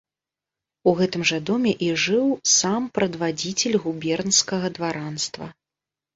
У 0.91 0.93
гэтым 1.01 1.25
жа 1.31 1.37
доме 1.49 1.73
і 1.87 1.89
жыў 2.05 2.25
сам 2.55 2.89
прадвадзіцель 2.97 3.79
губернскага 3.85 4.67
дваранства. 4.81 5.45